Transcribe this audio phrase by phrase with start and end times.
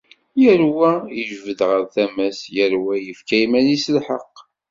[0.41, 4.35] Yal wa ijebbed ɣer tama-s, yal wa yefka i yiman-is lḥeqq.